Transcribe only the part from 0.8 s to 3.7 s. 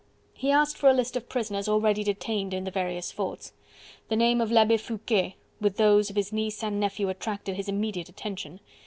a list of prisoners already detained in the various forts.